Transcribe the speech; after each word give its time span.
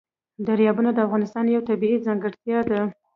دریابونه 0.47 0.89
د 0.93 0.99
افغانستان 1.07 1.45
یوه 1.53 1.67
طبیعي 1.69 1.97
ځانګړتیا 2.05 2.59
ده. 2.69 2.81